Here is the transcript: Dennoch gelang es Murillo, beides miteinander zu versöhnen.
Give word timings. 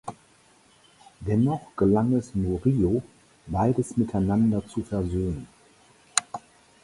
Dennoch 1.19 1.75
gelang 1.75 2.13
es 2.13 2.33
Murillo, 2.33 3.03
beides 3.45 3.97
miteinander 3.97 4.67
zu 4.67 4.81
versöhnen. 4.83 5.45